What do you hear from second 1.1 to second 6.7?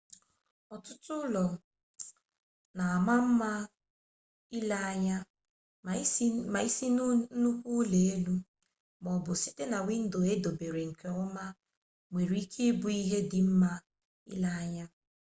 ụlọ na-ama mma ile anya ma